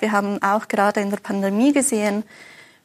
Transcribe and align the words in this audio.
Wir 0.00 0.12
haben 0.12 0.40
auch 0.42 0.68
gerade 0.68 1.00
in 1.00 1.10
der 1.10 1.16
Pandemie 1.16 1.72
gesehen, 1.72 2.22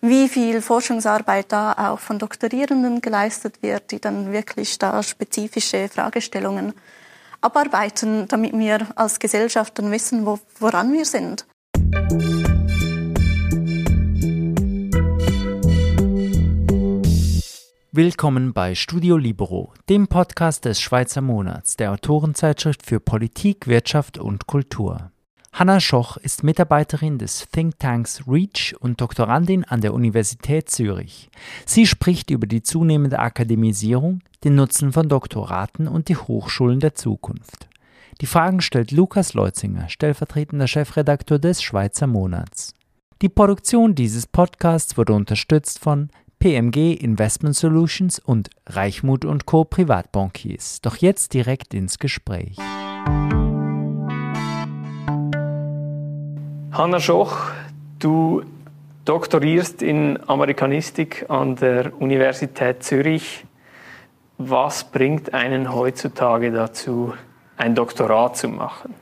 wie 0.01 0.27
viel 0.27 0.61
Forschungsarbeit 0.61 1.51
da 1.51 1.91
auch 1.91 1.99
von 1.99 2.17
Doktorierenden 2.17 3.01
geleistet 3.01 3.61
wird, 3.61 3.91
die 3.91 4.01
dann 4.01 4.31
wirklich 4.31 4.79
da 4.79 5.03
spezifische 5.03 5.87
Fragestellungen 5.89 6.73
abarbeiten, 7.39 8.27
damit 8.27 8.57
wir 8.57 8.87
als 8.95 9.19
Gesellschaft 9.19 9.77
dann 9.77 9.91
wissen, 9.91 10.25
wo, 10.25 10.39
woran 10.59 10.91
wir 10.91 11.05
sind. 11.05 11.45
Willkommen 17.91 18.53
bei 18.53 18.73
Studio 18.73 19.17
Libero, 19.17 19.71
dem 19.87 20.07
Podcast 20.07 20.65
des 20.65 20.81
Schweizer 20.81 21.21
Monats, 21.21 21.75
der 21.75 21.91
Autorenzeitschrift 21.91 22.83
für 22.83 22.99
Politik, 22.99 23.67
Wirtschaft 23.67 24.17
und 24.17 24.47
Kultur. 24.47 25.12
Hanna 25.55 25.79
Schoch 25.79 26.17
ist 26.17 26.43
Mitarbeiterin 26.43 27.19
des 27.19 27.47
Thinktanks 27.51 28.23
REACH 28.27 28.75
und 28.79 28.99
Doktorandin 28.99 29.63
an 29.65 29.81
der 29.81 29.93
Universität 29.93 30.67
Zürich. 30.71 31.29
Sie 31.67 31.85
spricht 31.85 32.31
über 32.31 32.47
die 32.47 32.63
zunehmende 32.63 33.19
Akademisierung, 33.19 34.21
den 34.43 34.55
Nutzen 34.55 34.91
von 34.91 35.07
Doktoraten 35.07 35.87
und 35.87 36.09
die 36.09 36.17
Hochschulen 36.17 36.79
der 36.79 36.95
Zukunft. 36.95 37.67
Die 38.19 38.25
Fragen 38.25 38.61
stellt 38.61 38.89
Lukas 38.89 39.35
Leutzinger, 39.35 39.89
stellvertretender 39.89 40.65
Chefredakteur 40.65 41.37
des 41.37 41.61
Schweizer 41.61 42.07
Monats. 42.07 42.73
Die 43.21 43.29
Produktion 43.29 43.93
dieses 43.93 44.25
Podcasts 44.25 44.97
wurde 44.97 45.13
unterstützt 45.13 45.77
von 45.77 46.09
PMG 46.39 46.95
Investment 46.95 47.55
Solutions 47.55 48.17
und 48.17 48.49
Reichmut 48.65 49.23
Co. 49.45 49.65
Privatbankiers. 49.65 50.81
Doch 50.81 50.97
jetzt 50.97 51.35
direkt 51.35 51.75
ins 51.75 51.99
Gespräch. 51.99 52.57
Hanna 56.73 56.99
Schoch, 56.99 57.37
du 57.99 58.41
doktorierst 59.05 59.83
in 59.83 60.17
Amerikanistik 60.27 61.29
an 61.29 61.55
der 61.55 61.93
Universität 62.01 62.83
Zürich. 62.83 63.45
Was 64.39 64.83
bringt 64.85 65.35
einen 65.35 65.71
heutzutage 65.71 66.51
dazu, 66.51 67.13
ein 67.57 67.75
Doktorat 67.75 68.37
zu 68.37 68.47
machen? 68.47 68.95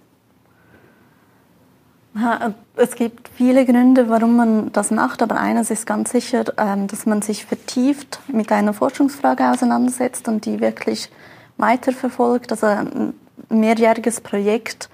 Es 2.76 2.94
gibt 2.96 3.30
viele 3.30 3.66
Gründe, 3.66 4.10
warum 4.10 4.36
man 4.36 4.74
das 4.74 4.92
macht, 4.92 5.22
aber 5.22 5.38
eines 5.38 5.72
ist 5.72 5.86
ganz 5.86 6.12
sicher, 6.12 6.44
ähm, 6.58 6.88
dass 6.88 7.06
man 7.06 7.22
sich 7.22 7.46
vertieft 7.46 8.20
mit 8.28 8.52
einer 8.52 8.74
Forschungsfrage 8.74 9.50
auseinandersetzt 9.50 10.28
und 10.28 10.46
die 10.46 10.60
wirklich 10.60 11.10
weiterverfolgt. 11.56 12.52
Also 12.52 12.66
ein 12.66 13.14
mehrjähriges 13.48 14.20
Projekt 14.20 14.90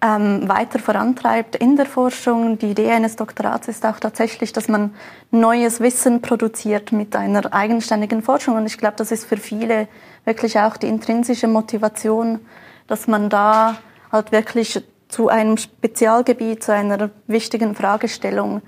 ähm, 0.00 0.48
weiter 0.48 0.78
vorantreibt 0.78 1.56
in 1.56 1.76
der 1.76 1.86
Forschung. 1.86 2.58
Die 2.58 2.70
Idee 2.70 2.90
eines 2.92 3.16
Doktorats 3.16 3.68
ist 3.68 3.84
auch 3.84 3.98
tatsächlich, 3.98 4.52
dass 4.52 4.68
man 4.68 4.94
neues 5.30 5.80
Wissen 5.80 6.22
produziert 6.22 6.92
mit 6.92 7.16
einer 7.16 7.52
eigenständigen 7.52 8.22
Forschung. 8.22 8.56
Und 8.56 8.66
ich 8.66 8.78
glaube, 8.78 8.96
das 8.96 9.10
ist 9.10 9.24
für 9.24 9.36
viele 9.36 9.88
wirklich 10.24 10.58
auch 10.58 10.76
die 10.76 10.88
intrinsische 10.88 11.48
Motivation, 11.48 12.40
dass 12.86 13.08
man 13.08 13.28
da 13.28 13.78
halt 14.12 14.30
wirklich 14.30 14.82
zu 15.08 15.28
einem 15.28 15.56
Spezialgebiet, 15.56 16.62
zu 16.62 16.72
einer 16.72 17.10
wichtigen 17.26 17.74
Fragestellung 17.74 18.62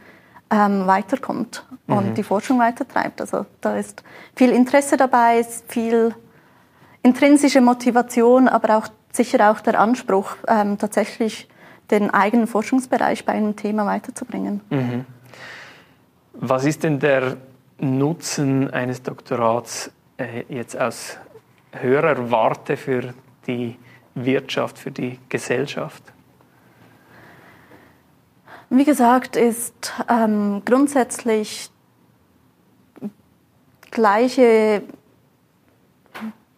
ähm, 0.50 0.86
weiterkommt 0.86 1.64
und 1.86 2.10
mhm. 2.10 2.14
die 2.14 2.22
Forschung 2.22 2.58
weitertreibt. 2.58 3.20
Also 3.20 3.46
da 3.60 3.76
ist 3.76 4.02
viel 4.34 4.50
Interesse 4.50 4.96
dabei, 4.96 5.44
viel 5.68 6.14
intrinsische 7.02 7.60
Motivation, 7.60 8.48
aber 8.48 8.76
auch 8.78 8.88
sicher 9.12 9.50
auch 9.50 9.60
der 9.60 9.80
Anspruch, 9.80 10.36
ähm, 10.48 10.78
tatsächlich 10.78 11.48
den 11.90 12.10
eigenen 12.10 12.46
Forschungsbereich 12.46 13.24
bei 13.24 13.32
einem 13.32 13.56
Thema 13.56 13.86
weiterzubringen. 13.86 14.60
Mhm. 14.70 15.04
Was 16.32 16.64
ist 16.64 16.84
denn 16.84 17.00
der 17.00 17.36
Nutzen 17.78 18.70
eines 18.70 19.02
Doktorats 19.02 19.90
äh, 20.16 20.44
jetzt 20.48 20.78
aus 20.78 21.18
höherer 21.72 22.30
Warte 22.30 22.76
für 22.76 23.14
die 23.46 23.76
Wirtschaft, 24.14 24.78
für 24.78 24.90
die 24.90 25.18
Gesellschaft? 25.28 26.02
Wie 28.68 28.84
gesagt, 28.84 29.34
ist 29.36 29.92
ähm, 30.08 30.62
grundsätzlich 30.64 31.70
gleiche 33.90 34.82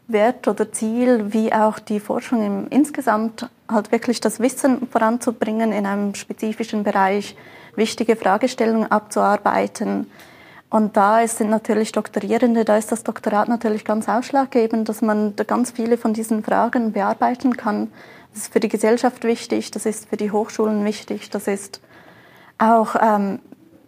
Wert 0.09 0.49
oder 0.49 0.73
Ziel, 0.73 1.33
wie 1.33 1.53
auch 1.53 1.79
die 1.79 2.01
Forschung 2.01 2.45
im, 2.45 2.67
insgesamt 2.71 3.49
halt 3.71 3.93
wirklich 3.93 4.21
das 4.21 4.41
Wissen 4.41 4.89
voranzubringen 4.89 5.73
in 5.73 5.87
einem 5.87 6.15
spezifischen 6.15 6.83
Bereich, 6.83 7.37
wichtige 7.77 8.17
Fragestellungen 8.17 8.91
abzuarbeiten. 8.91 10.11
Und 10.69 10.97
da 10.97 11.27
sind 11.27 11.51
natürlich 11.51 11.93
Doktorierende, 11.93 12.65
da 12.65 12.77
ist 12.77 12.93
das 12.93 13.05
Doktorat 13.05 13.49
natürlich 13.49 13.85
ganz 13.85 14.09
ausschlaggebend, 14.09 14.89
dass 14.89 15.03
man 15.03 15.35
ganz 15.47 15.71
viele 15.71 15.99
von 15.99 16.15
diesen 16.15 16.43
Fragen 16.43 16.93
bearbeiten 16.93 17.57
kann. 17.57 17.93
Das 18.33 18.45
ist 18.45 18.53
für 18.53 18.61
die 18.61 18.69
Gesellschaft 18.69 19.25
wichtig, 19.25 19.71
das 19.71 19.85
ist 19.85 20.09
für 20.09 20.17
die 20.17 20.31
Hochschulen 20.31 20.85
wichtig, 20.85 21.29
das 21.31 21.47
ist 21.47 21.81
auch 22.59 22.97
ähm, 23.01 23.41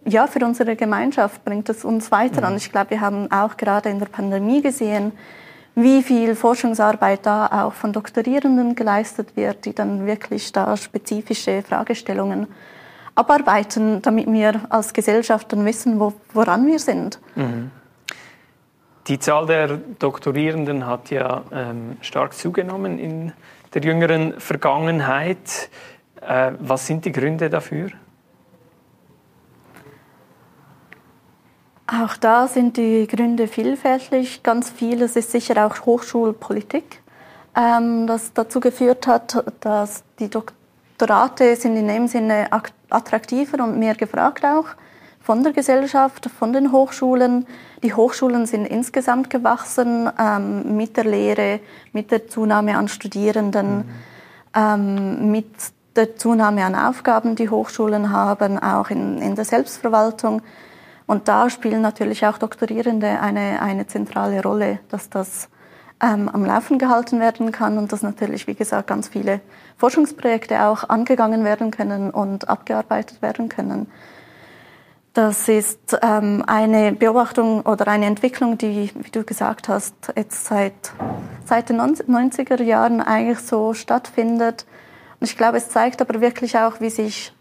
ja, 0.07 0.27
für 0.27 0.45
unsere 0.45 0.75
Gemeinschaft 0.75 1.43
bringt 1.43 1.67
es 1.69 1.83
uns 1.83 2.11
weiter. 2.11 2.41
Mhm. 2.41 2.47
Und 2.53 2.57
ich 2.57 2.71
glaube, 2.71 2.91
wir 2.91 3.01
haben 3.01 3.31
auch 3.31 3.57
gerade 3.57 3.89
in 3.89 3.99
der 3.99 4.05
Pandemie 4.05 4.61
gesehen, 4.61 5.11
wie 5.75 6.01
viel 6.01 6.35
Forschungsarbeit 6.35 7.25
da 7.25 7.65
auch 7.65 7.73
von 7.73 7.91
Doktorierenden 7.91 8.75
geleistet 8.75 9.35
wird, 9.35 9.65
die 9.65 9.75
dann 9.75 10.07
wirklich 10.07 10.51
da 10.51 10.75
spezifische 10.77 11.61
Fragestellungen 11.61 12.47
abarbeiten, 13.13 14.01
damit 14.01 14.31
wir 14.31 14.61
als 14.69 14.93
Gesellschaft 14.93 15.51
dann 15.51 15.65
wissen, 15.65 15.99
wo, 15.99 16.13
woran 16.33 16.65
wir 16.65 16.79
sind. 16.79 17.19
Mhm. 17.35 17.71
Die 19.07 19.19
Zahl 19.19 19.45
der 19.45 19.77
Doktorierenden 19.99 20.87
hat 20.87 21.11
ja 21.11 21.43
ähm, 21.51 21.97
stark 22.01 22.33
zugenommen 22.33 22.97
in 22.97 23.33
der 23.73 23.83
jüngeren 23.83 24.39
Vergangenheit. 24.39 25.69
Äh, 26.21 26.53
was 26.59 26.87
sind 26.87 27.05
die 27.05 27.11
Gründe 27.11 27.49
dafür? 27.49 27.91
Auch 31.87 32.17
da 32.17 32.47
sind 32.47 32.77
die 32.77 33.05
Gründe 33.05 33.47
vielfältig. 33.47 34.41
Ganz 34.41 34.71
vieles 34.71 35.15
ist 35.15 35.31
sicher 35.31 35.65
auch 35.65 35.85
Hochschulpolitik, 35.85 37.01
ähm, 37.55 38.07
das 38.07 38.33
dazu 38.33 38.59
geführt 38.59 39.05
hat, 39.05 39.43
dass 39.59 40.03
die 40.17 40.29
Doktorate 40.29 41.55
sind 41.55 41.75
in 41.75 41.87
dem 41.87 42.07
Sinne 42.07 42.47
attraktiver 42.89 43.63
und 43.63 43.77
mehr 43.77 43.93
gefragt 43.93 44.43
auch 44.43 44.65
von 45.21 45.43
der 45.43 45.53
Gesellschaft, 45.53 46.29
von 46.39 46.53
den 46.53 46.71
Hochschulen. 46.71 47.45
Die 47.83 47.93
Hochschulen 47.93 48.47
sind 48.47 48.65
insgesamt 48.65 49.29
gewachsen 49.29 50.09
ähm, 50.19 50.77
mit 50.77 50.97
der 50.97 51.05
Lehre, 51.05 51.59
mit 51.93 52.09
der 52.11 52.27
Zunahme 52.27 52.77
an 52.77 52.87
Studierenden, 52.87 53.77
mhm. 53.77 53.83
ähm, 54.55 55.31
mit 55.31 55.51
der 55.95 56.15
Zunahme 56.15 56.65
an 56.65 56.75
Aufgaben, 56.75 57.35
die 57.35 57.49
Hochschulen 57.49 58.11
haben, 58.11 58.57
auch 58.57 58.89
in, 58.89 59.19
in 59.19 59.35
der 59.35 59.45
Selbstverwaltung. 59.45 60.41
Und 61.07 61.27
da 61.27 61.49
spielen 61.49 61.81
natürlich 61.81 62.25
auch 62.25 62.37
Doktorierende 62.37 63.19
eine, 63.19 63.61
eine 63.61 63.87
zentrale 63.87 64.41
Rolle, 64.41 64.79
dass 64.89 65.09
das 65.09 65.49
ähm, 66.01 66.29
am 66.29 66.45
Laufen 66.45 66.77
gehalten 66.77 67.19
werden 67.19 67.51
kann 67.51 67.77
und 67.77 67.91
dass 67.91 68.01
natürlich, 68.01 68.47
wie 68.47 68.55
gesagt, 68.55 68.87
ganz 68.87 69.07
viele 69.07 69.41
Forschungsprojekte 69.77 70.63
auch 70.63 70.89
angegangen 70.89 71.43
werden 71.43 71.71
können 71.71 72.11
und 72.11 72.49
abgearbeitet 72.49 73.21
werden 73.21 73.49
können. 73.49 73.87
Das 75.13 75.47
ist 75.47 75.97
ähm, 76.01 76.43
eine 76.45 76.91
Beobachtung 76.91 77.61
oder 77.61 77.87
eine 77.87 78.05
Entwicklung, 78.05 78.57
die, 78.57 78.91
wie 78.93 79.11
du 79.11 79.23
gesagt 79.23 79.69
hast, 79.69 79.95
jetzt 80.17 80.45
seit, 80.45 80.73
seit 81.45 81.69
den 81.69 81.79
90er 81.79 82.61
Jahren 82.61 82.99
eigentlich 82.99 83.39
so 83.39 83.73
stattfindet. 83.73 84.65
Und 85.21 85.29
ich 85.29 85.37
glaube, 85.37 85.57
es 85.57 85.69
zeigt 85.69 86.01
aber 86.01 86.19
wirklich 86.19 86.57
auch, 86.57 86.81
wie 86.81 86.89
sich 86.89 87.34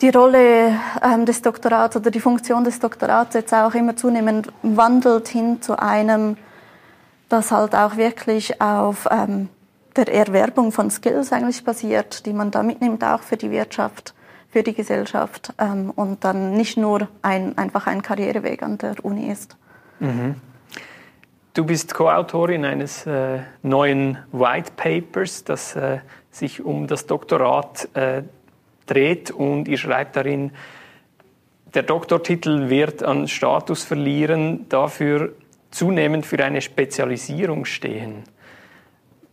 die 0.00 0.10
Rolle 0.10 0.78
ähm, 1.02 1.26
des 1.26 1.42
Doktorats 1.42 1.96
oder 1.96 2.10
die 2.10 2.20
Funktion 2.20 2.64
des 2.64 2.78
Doktorats 2.78 3.34
jetzt 3.34 3.52
auch 3.52 3.74
immer 3.74 3.96
zunehmend 3.96 4.52
wandelt 4.62 5.28
hin 5.28 5.60
zu 5.60 5.78
einem, 5.78 6.36
das 7.28 7.50
halt 7.50 7.74
auch 7.74 7.96
wirklich 7.96 8.60
auf 8.60 9.08
ähm, 9.10 9.48
der 9.96 10.12
Erwerbung 10.12 10.70
von 10.70 10.90
Skills 10.90 11.32
eigentlich 11.32 11.64
basiert, 11.64 12.26
die 12.26 12.32
man 12.32 12.50
da 12.50 12.62
mitnimmt, 12.62 13.02
auch 13.02 13.22
für 13.22 13.36
die 13.36 13.50
Wirtschaft, 13.50 14.14
für 14.50 14.62
die 14.62 14.74
Gesellschaft 14.74 15.52
ähm, 15.58 15.90
und 15.94 16.22
dann 16.24 16.52
nicht 16.52 16.76
nur 16.76 17.08
ein, 17.22 17.58
einfach 17.58 17.88
ein 17.88 18.02
Karriereweg 18.02 18.62
an 18.62 18.78
der 18.78 19.04
Uni 19.04 19.28
ist. 19.28 19.56
Mhm. 19.98 20.36
Du 21.54 21.64
bist 21.64 21.92
Co-Autorin 21.92 22.64
eines 22.64 23.04
äh, 23.04 23.40
neuen 23.62 24.18
White 24.30 24.72
Papers, 24.76 25.42
das 25.42 25.74
äh, 25.74 25.98
sich 26.30 26.64
um 26.64 26.86
das 26.86 27.06
Doktorat 27.06 27.88
äh, 27.94 28.22
dreht 28.90 29.30
und 29.30 29.68
ihr 29.68 29.78
schreibt 29.78 30.16
darin, 30.16 30.52
der 31.74 31.82
Doktortitel 31.82 32.70
wird 32.70 33.02
an 33.02 33.28
Status 33.28 33.84
verlieren, 33.84 34.68
dafür 34.68 35.34
zunehmend 35.70 36.24
für 36.24 36.42
eine 36.42 36.60
Spezialisierung 36.60 37.64
stehen. 37.64 38.24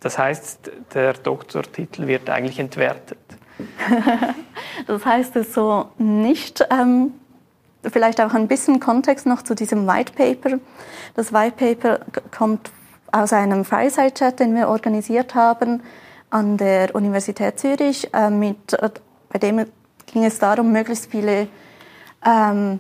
Das 0.02 0.18
heißt, 0.18 0.72
der 0.94 1.14
Doktortitel 1.14 2.08
wird 2.08 2.30
eigentlich 2.30 2.60
entwertet. 2.60 3.18
das 4.88 5.06
heißt 5.06 5.36
es 5.38 5.54
so 5.54 5.90
nicht. 5.98 6.68
Ähm, 6.70 7.14
vielleicht 7.84 8.22
auch 8.22 8.34
ein 8.34 8.48
bisschen 8.48 8.80
Kontext 8.80 9.26
noch 9.26 9.42
zu 9.42 9.56
diesem 9.56 9.88
White 9.88 10.14
Paper. 10.14 10.60
Das 11.16 11.34
White 11.34 11.56
Paper 11.58 12.00
kommt 12.36 12.70
aus 13.12 13.32
einem 13.32 13.64
Fireside-Chat, 13.64 14.40
den 14.42 14.56
wir 14.56 14.68
organisiert 14.68 15.36
haben 15.36 15.82
an 16.30 16.58
der 16.58 16.94
Universität 16.94 17.60
Zürich. 17.60 18.14
Äh, 18.14 18.30
mit, 18.30 18.78
bei 19.36 19.40
dem 19.40 19.66
ging 20.06 20.24
es 20.24 20.40
darum, 20.40 20.72
möglichst 20.72 21.12
viele, 21.12 21.50
ähm, 22.26 22.80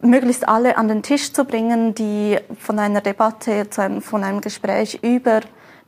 möglichst 0.00 0.46
alle 0.46 0.78
an 0.78 0.86
den 0.86 1.02
Tisch 1.02 1.32
zu 1.32 1.44
bringen, 1.44 1.92
die 1.92 2.38
von 2.56 2.78
einer 2.78 3.00
Debatte, 3.00 3.66
von 4.00 4.22
einem 4.22 4.40
Gespräch 4.40 5.00
über 5.02 5.40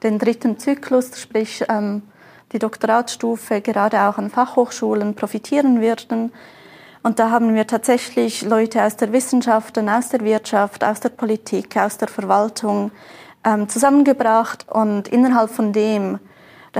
den 0.02 0.18
dritten 0.18 0.58
Zyklus, 0.58 1.20
sprich 1.20 1.64
ähm, 1.68 2.02
die 2.50 2.58
Doktoratsstufe, 2.58 3.60
gerade 3.60 4.00
auch 4.00 4.18
an 4.18 4.30
Fachhochschulen 4.30 5.14
profitieren 5.14 5.80
würden. 5.80 6.32
Und 7.04 7.20
da 7.20 7.30
haben 7.30 7.54
wir 7.54 7.68
tatsächlich 7.68 8.42
Leute 8.42 8.82
aus 8.82 8.96
der 8.96 9.12
Wissenschaft, 9.12 9.78
aus 9.78 10.08
der 10.08 10.22
Wirtschaft, 10.22 10.82
aus 10.82 10.98
der 10.98 11.10
Politik, 11.10 11.76
aus 11.76 11.98
der 11.98 12.08
Verwaltung 12.08 12.90
ähm, 13.44 13.68
zusammengebracht 13.68 14.66
und 14.68 15.06
innerhalb 15.06 15.50
von 15.50 15.72
dem 15.72 16.18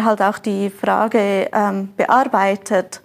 halt 0.05 0.23
auch 0.23 0.39
die 0.39 0.71
Frage 0.71 1.49
ähm, 1.53 1.91
bearbeitet, 1.97 3.01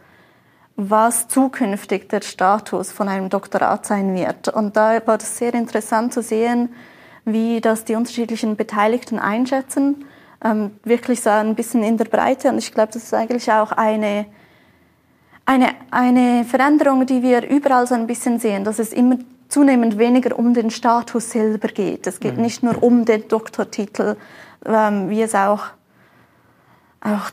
was 0.76 1.28
zukünftig 1.28 2.10
der 2.10 2.22
Status 2.22 2.92
von 2.92 3.08
einem 3.08 3.30
Doktorat 3.30 3.86
sein 3.86 4.16
wird. 4.16 4.48
Und 4.48 4.76
da 4.76 5.06
war 5.06 5.18
es 5.18 5.38
sehr 5.38 5.54
interessant 5.54 6.14
zu 6.14 6.22
sehen, 6.22 6.70
wie 7.26 7.62
das 7.62 7.86
die 7.86 7.96
unterschiedlichen 7.96 8.56
Beteiligten 8.56 9.20
einschätzen. 9.20 10.06
Ähm, 10.44 10.72
wirklich 10.84 11.22
so 11.22 11.30
ein 11.30 11.56
bisschen 11.56 11.84
in 11.84 11.98
der 11.98 12.06
Breite. 12.06 12.50
Und 12.50 12.58
ich 12.58 12.74
glaube, 12.74 12.94
das 12.94 13.04
ist 13.04 13.14
eigentlich 13.14 13.52
auch 13.52 13.72
eine, 13.72 14.26
eine, 15.46 15.70
eine 15.92 16.46
Veränderung, 16.46 17.06
die 17.06 17.22
wir 17.22 17.48
überall 17.48 17.86
so 17.86 17.94
ein 17.94 18.08
bisschen 18.08 18.40
sehen, 18.40 18.64
dass 18.64 18.80
es 18.80 18.92
immer 18.92 19.18
zunehmend 19.50 19.98
weniger 19.98 20.38
um 20.40 20.54
den 20.54 20.72
Status 20.72 21.30
selber 21.30 21.68
geht. 21.68 22.08
Es 22.08 22.20
geht 22.20 22.38
mhm. 22.38 22.42
nicht 22.42 22.64
nur 22.64 22.82
um 22.82 23.06
den 23.06 23.28
Doktortitel, 23.28 24.16
ähm, 24.66 25.10
wie 25.10 25.22
es 25.22 25.36
auch, 25.36 25.66
auch 27.02 27.32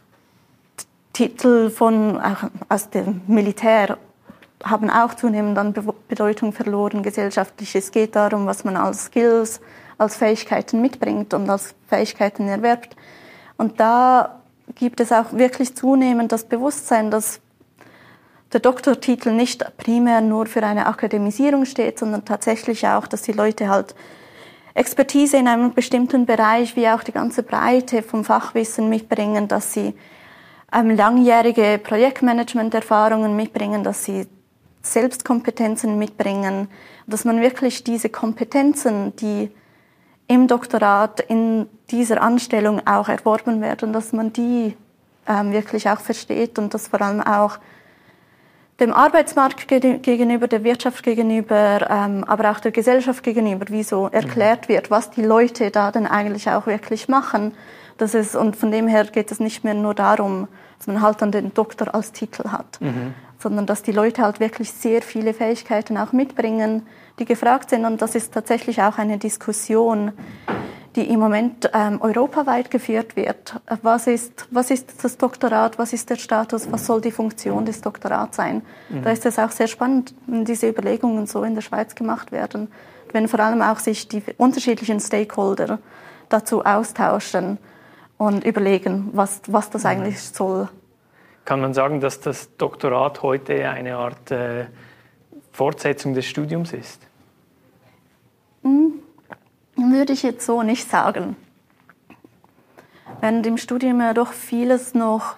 Titel 1.12 1.70
von, 1.70 2.20
auch 2.20 2.44
aus 2.68 2.90
dem 2.90 3.22
Militär 3.26 3.98
haben 4.64 4.90
auch 4.90 5.14
zunehmend 5.14 5.56
an 5.58 5.74
Bedeutung 6.08 6.52
verloren 6.52 7.02
gesellschaftlich. 7.02 7.74
Es 7.74 7.90
geht 7.90 8.16
darum, 8.16 8.46
was 8.46 8.64
man 8.64 8.76
als 8.76 9.06
Skills, 9.06 9.60
als 9.98 10.16
Fähigkeiten 10.16 10.80
mitbringt 10.80 11.34
und 11.34 11.48
als 11.48 11.74
Fähigkeiten 11.88 12.48
erwerbt. 12.48 12.96
Und 13.56 13.80
da 13.80 14.40
gibt 14.74 15.00
es 15.00 15.12
auch 15.12 15.32
wirklich 15.32 15.74
zunehmend 15.74 16.32
das 16.32 16.44
Bewusstsein, 16.44 17.10
dass 17.10 17.40
der 18.52 18.60
Doktortitel 18.60 19.32
nicht 19.32 19.76
primär 19.76 20.20
nur 20.20 20.46
für 20.46 20.62
eine 20.62 20.86
Akademisierung 20.86 21.64
steht, 21.64 21.98
sondern 21.98 22.24
tatsächlich 22.24 22.86
auch, 22.86 23.06
dass 23.06 23.22
die 23.22 23.32
Leute 23.32 23.68
halt 23.68 23.94
Expertise 24.78 25.36
in 25.36 25.48
einem 25.48 25.74
bestimmten 25.74 26.24
Bereich, 26.24 26.76
wie 26.76 26.88
auch 26.88 27.02
die 27.02 27.12
ganze 27.12 27.42
Breite 27.42 28.02
vom 28.02 28.24
Fachwissen 28.24 28.88
mitbringen, 28.88 29.48
dass 29.48 29.72
sie 29.72 29.94
ähm, 30.72 30.90
langjährige 30.90 31.80
Projektmanagement-Erfahrungen 31.82 33.34
mitbringen, 33.34 33.82
dass 33.82 34.04
sie 34.04 34.26
Selbstkompetenzen 34.82 35.98
mitbringen, 35.98 36.68
dass 37.06 37.24
man 37.24 37.40
wirklich 37.40 37.82
diese 37.82 38.08
Kompetenzen, 38.08 39.16
die 39.16 39.50
im 40.28 40.46
Doktorat 40.46 41.20
in 41.20 41.66
dieser 41.90 42.22
Anstellung 42.22 42.86
auch 42.86 43.08
erworben 43.08 43.60
werden, 43.60 43.92
dass 43.92 44.12
man 44.12 44.32
die 44.32 44.76
ähm, 45.26 45.52
wirklich 45.52 45.88
auch 45.88 46.00
versteht 46.00 46.58
und 46.58 46.72
dass 46.72 46.88
vor 46.88 47.02
allem 47.02 47.20
auch 47.20 47.58
dem 48.80 48.92
Arbeitsmarkt 48.92 49.66
gegenüber, 49.66 50.46
der 50.46 50.62
Wirtschaft 50.62 51.02
gegenüber, 51.02 51.88
ähm, 51.90 52.24
aber 52.24 52.50
auch 52.50 52.60
der 52.60 52.70
Gesellschaft 52.70 53.24
gegenüber, 53.24 53.66
wie 53.70 53.82
so 53.82 54.08
erklärt 54.08 54.68
wird, 54.68 54.90
was 54.90 55.10
die 55.10 55.22
Leute 55.22 55.70
da 55.70 55.90
denn 55.90 56.06
eigentlich 56.06 56.48
auch 56.48 56.66
wirklich 56.66 57.08
machen. 57.08 57.54
Das 57.96 58.14
ist, 58.14 58.36
und 58.36 58.56
von 58.56 58.70
dem 58.70 58.86
her 58.86 59.04
geht 59.04 59.32
es 59.32 59.40
nicht 59.40 59.64
mehr 59.64 59.74
nur 59.74 59.94
darum, 59.94 60.46
dass 60.78 60.86
man 60.86 61.02
halt 61.02 61.20
dann 61.20 61.32
den 61.32 61.52
Doktor 61.52 61.92
als 61.92 62.12
Titel 62.12 62.50
hat, 62.50 62.80
mhm. 62.80 63.14
sondern 63.38 63.66
dass 63.66 63.82
die 63.82 63.90
Leute 63.90 64.22
halt 64.22 64.38
wirklich 64.38 64.72
sehr 64.72 65.02
viele 65.02 65.34
Fähigkeiten 65.34 65.98
auch 65.98 66.12
mitbringen, 66.12 66.86
die 67.18 67.24
gefragt 67.24 67.70
sind. 67.70 67.84
Und 67.84 68.00
das 68.00 68.14
ist 68.14 68.32
tatsächlich 68.32 68.80
auch 68.80 68.98
eine 68.98 69.18
Diskussion, 69.18 70.12
die 70.98 71.08
im 71.08 71.20
Moment 71.20 71.70
ähm, 71.72 72.02
europaweit 72.02 72.72
geführt 72.72 73.14
wird. 73.14 73.54
Was 73.82 74.08
ist, 74.08 74.48
was 74.50 74.72
ist 74.72 75.04
das 75.04 75.16
Doktorat, 75.16 75.78
was 75.78 75.92
ist 75.92 76.10
der 76.10 76.16
Status, 76.16 76.70
was 76.72 76.86
soll 76.86 77.00
die 77.00 77.12
Funktion 77.12 77.64
des 77.64 77.80
Doktorats 77.80 78.36
sein? 78.36 78.62
Mhm. 78.88 79.02
Da 79.04 79.10
ist 79.10 79.24
es 79.24 79.38
auch 79.38 79.52
sehr 79.52 79.68
spannend, 79.68 80.12
wenn 80.26 80.44
diese 80.44 80.68
Überlegungen 80.68 81.26
so 81.26 81.44
in 81.44 81.54
der 81.54 81.62
Schweiz 81.62 81.94
gemacht 81.94 82.32
werden, 82.32 82.66
wenn 83.12 83.28
vor 83.28 83.38
allem 83.38 83.62
auch 83.62 83.78
sich 83.78 84.08
die 84.08 84.22
unterschiedlichen 84.38 84.98
Stakeholder 84.98 85.78
dazu 86.28 86.64
austauschen 86.64 87.58
und 88.16 88.44
überlegen, 88.44 89.10
was, 89.12 89.40
was 89.46 89.70
das 89.70 89.84
mhm. 89.84 89.90
eigentlich 89.90 90.20
soll. 90.20 90.68
Kann 91.44 91.60
man 91.60 91.74
sagen, 91.74 92.00
dass 92.00 92.20
das 92.20 92.56
Doktorat 92.56 93.22
heute 93.22 93.68
eine 93.68 93.96
Art 93.96 94.32
äh, 94.32 94.66
Fortsetzung 95.52 96.14
des 96.14 96.26
Studiums 96.26 96.72
ist? 96.72 97.06
Würde 99.98 100.12
ich 100.12 100.22
jetzt 100.22 100.46
so 100.46 100.62
nicht 100.62 100.88
sagen. 100.88 101.34
Während 103.20 103.44
im 103.48 103.58
Studium 103.58 104.00
ja 104.00 104.14
doch 104.14 104.32
vieles 104.32 104.94
noch, 104.94 105.34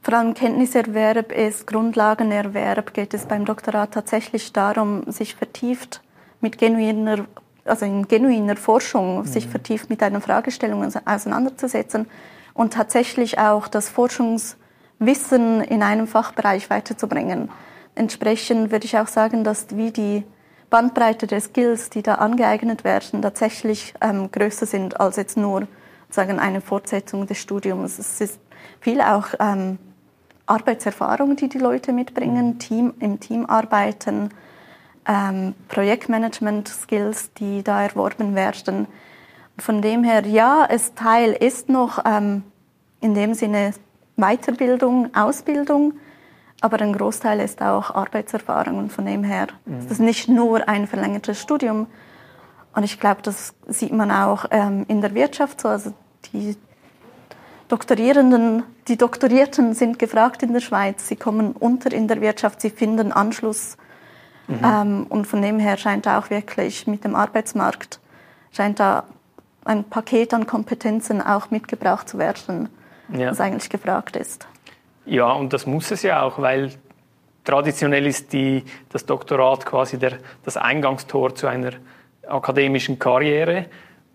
vor 0.00 0.14
allem 0.14 0.32
Kenntniserwerb 0.32 1.32
ist, 1.32 1.66
Grundlagenerwerb, 1.66 2.94
geht 2.94 3.12
es 3.12 3.26
beim 3.26 3.44
Doktorat 3.44 3.92
tatsächlich 3.92 4.54
darum, 4.54 5.02
sich 5.12 5.34
vertieft 5.34 6.00
mit 6.40 6.56
genuiner, 6.56 7.26
also 7.66 7.84
in 7.84 8.08
genuiner 8.08 8.56
Forschung, 8.56 9.18
mhm. 9.18 9.24
sich 9.26 9.46
vertieft 9.46 9.90
mit 9.90 10.02
einer 10.02 10.22
Fragestellung 10.22 10.82
auseinanderzusetzen 11.04 12.06
und 12.54 12.72
tatsächlich 12.72 13.38
auch 13.38 13.68
das 13.68 13.90
Forschungswissen 13.90 15.60
in 15.60 15.82
einem 15.82 16.06
Fachbereich 16.06 16.70
weiterzubringen 16.70 17.50
entsprechend 17.98 18.70
würde 18.70 18.86
ich 18.86 18.96
auch 18.96 19.08
sagen, 19.08 19.44
dass 19.44 19.76
wie 19.76 19.90
die 19.90 20.24
Bandbreite 20.70 21.26
der 21.26 21.40
Skills, 21.40 21.90
die 21.90 22.02
da 22.02 22.16
angeeignet 22.16 22.84
werden, 22.84 23.22
tatsächlich 23.22 23.94
ähm, 24.00 24.30
größer 24.30 24.66
sind 24.66 25.00
als 25.00 25.16
jetzt 25.16 25.36
nur 25.36 25.66
sagen 26.10 26.38
eine 26.38 26.60
Fortsetzung 26.60 27.26
des 27.26 27.38
Studiums. 27.38 27.98
Es 27.98 28.20
ist 28.20 28.40
viel 28.80 29.00
auch 29.00 29.28
ähm, 29.40 29.78
Arbeitserfahrung, 30.46 31.36
die 31.36 31.48
die 31.48 31.58
Leute 31.58 31.92
mitbringen, 31.92 32.58
Team, 32.58 32.94
im 33.00 33.20
Team 33.20 33.46
arbeiten, 33.46 34.30
ähm, 35.06 35.54
Projektmanagement-Skills, 35.68 37.32
die 37.34 37.62
da 37.62 37.82
erworben 37.82 38.34
werden. 38.34 38.86
Von 39.58 39.82
dem 39.82 40.04
her, 40.04 40.26
ja, 40.26 40.66
es 40.68 40.94
Teil 40.94 41.32
ist 41.32 41.68
noch 41.68 42.04
ähm, 42.04 42.44
in 43.00 43.14
dem 43.14 43.34
Sinne 43.34 43.72
Weiterbildung, 44.16 45.14
Ausbildung, 45.14 45.94
aber 46.60 46.80
ein 46.80 46.92
Großteil 46.92 47.40
ist 47.40 47.62
auch 47.62 47.94
Arbeitserfahrung 47.94 48.78
und 48.78 48.92
von 48.92 49.06
dem 49.06 49.22
her 49.22 49.48
mhm. 49.64 49.78
ist 49.78 49.90
es 49.90 49.98
nicht 49.98 50.28
nur 50.28 50.68
ein 50.68 50.86
verlängertes 50.86 51.40
Studium. 51.40 51.86
Und 52.74 52.84
ich 52.84 52.98
glaube, 52.98 53.22
das 53.22 53.54
sieht 53.66 53.92
man 53.92 54.10
auch 54.10 54.46
ähm, 54.50 54.84
in 54.88 55.00
der 55.00 55.14
Wirtschaft 55.14 55.60
so. 55.60 55.68
Also 55.68 55.92
die 56.32 56.56
Doktorierenden, 57.68 58.64
die 58.88 58.96
Doktorierten 58.96 59.74
sind 59.74 59.98
gefragt 59.98 60.42
in 60.42 60.52
der 60.52 60.60
Schweiz. 60.60 61.06
Sie 61.06 61.16
kommen 61.16 61.52
unter 61.52 61.92
in 61.92 62.08
der 62.08 62.20
Wirtschaft, 62.20 62.60
sie 62.60 62.70
finden 62.70 63.12
Anschluss. 63.12 63.76
Mhm. 64.48 64.60
Ähm, 64.64 65.06
und 65.08 65.26
von 65.26 65.42
dem 65.42 65.58
her 65.58 65.76
scheint 65.76 66.08
auch 66.08 66.30
wirklich 66.30 66.86
mit 66.86 67.04
dem 67.04 67.14
Arbeitsmarkt, 67.14 68.00
scheint 68.50 68.80
da 68.80 69.04
ein 69.64 69.84
Paket 69.84 70.32
an 70.32 70.46
Kompetenzen 70.46 71.20
auch 71.20 71.50
mitgebracht 71.50 72.08
zu 72.08 72.18
werden, 72.18 72.70
ja. 73.12 73.28
das 73.28 73.40
eigentlich 73.40 73.68
gefragt 73.68 74.16
ist. 74.16 74.48
Ja, 75.08 75.32
und 75.32 75.52
das 75.54 75.66
muss 75.66 75.90
es 75.90 76.02
ja 76.02 76.22
auch, 76.22 76.38
weil 76.38 76.70
traditionell 77.44 78.06
ist 78.06 78.32
die, 78.34 78.62
das 78.90 79.06
Doktorat 79.06 79.64
quasi 79.64 79.98
der, 79.98 80.18
das 80.44 80.58
Eingangstor 80.58 81.34
zu 81.34 81.46
einer 81.46 81.72
akademischen 82.26 82.98
Karriere. 82.98 83.66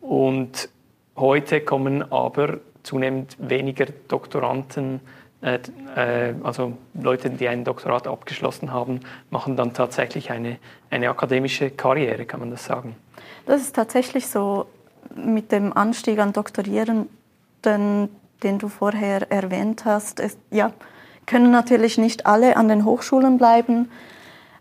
Und 0.01 0.69
heute 1.15 1.61
kommen 1.61 2.11
aber 2.11 2.59
zunehmend 2.83 3.35
weniger 3.39 3.87
Doktoranden, 4.07 4.99
äh, 5.41 5.57
äh, 5.95 6.35
also 6.43 6.77
Leute, 6.93 7.31
die 7.31 7.47
ein 7.47 7.63
Doktorat 7.63 8.07
abgeschlossen 8.07 8.71
haben, 8.71 8.99
machen 9.31 9.55
dann 9.55 9.73
tatsächlich 9.73 10.29
eine, 10.29 10.57
eine 10.91 11.09
akademische 11.09 11.71
Karriere, 11.71 12.25
kann 12.25 12.39
man 12.39 12.51
das 12.51 12.65
sagen? 12.65 12.95
Das 13.47 13.61
ist 13.61 13.75
tatsächlich 13.75 14.27
so 14.27 14.67
mit 15.15 15.51
dem 15.51 15.75
Anstieg 15.75 16.19
an 16.19 16.33
Doktorierenden 16.33 18.09
den 18.43 18.59
du 18.59 18.67
vorher 18.67 19.31
erwähnt 19.31 19.85
hast, 19.85 20.19
ist, 20.19 20.37
ja, 20.51 20.71
können 21.25 21.51
natürlich 21.51 21.97
nicht 21.97 22.25
alle 22.25 22.57
an 22.57 22.67
den 22.67 22.85
Hochschulen 22.85 23.37
bleiben. 23.37 23.89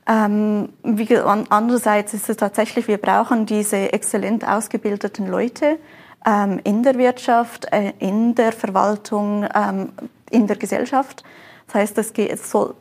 Ähm, 0.07 0.71
wie, 0.83 1.17
andererseits 1.17 2.15
ist 2.15 2.29
es 2.29 2.37
tatsächlich, 2.37 2.89
wir 2.89 2.99
brauchen 2.99 3.47
diese 3.47 3.93
exzellent 3.93 4.47
ausgebildeten 4.47 5.27
Leute. 5.29 5.79
ähm, 6.27 6.61
in 6.65 6.83
der 6.83 6.97
Wirtschaft, 6.99 7.67
äh, 7.73 7.93
in 7.99 8.35
der 8.35 8.53
Verwaltung, 8.53 9.47
ähm, 9.55 9.93
in 10.31 10.47
der 10.47 10.57
Gesellschaft. 10.57 11.25
Das 11.67 11.75
heißt, 11.75 11.99
es, 11.99 12.13
geht, 12.13 12.31
es 12.31 12.51
soll 12.51 12.75